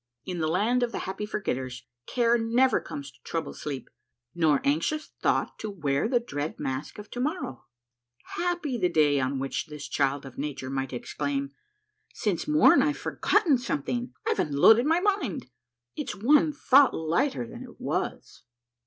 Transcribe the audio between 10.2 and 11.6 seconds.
of nature might exclaim: 2^8 A